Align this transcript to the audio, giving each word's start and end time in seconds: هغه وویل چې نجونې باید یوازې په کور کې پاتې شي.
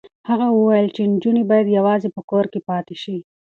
هغه 0.29 0.47
وویل 0.57 0.87
چې 0.95 1.01
نجونې 1.13 1.43
باید 1.49 1.75
یوازې 1.77 2.09
په 2.15 2.21
کور 2.29 2.45
کې 2.51 2.59
پاتې 2.69 2.95
شي. 3.01 3.17